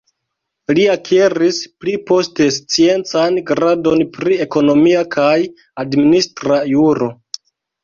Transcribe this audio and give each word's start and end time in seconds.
Li 0.77 0.85
akiris 0.93 1.59
pli 1.83 1.93
poste 2.07 2.47
sciencan 2.55 3.37
gradon 3.51 4.03
pri 4.17 4.41
ekonomia 4.49 5.05
kaj 5.19 5.37
administra 5.87 6.61
juro. 6.75 7.15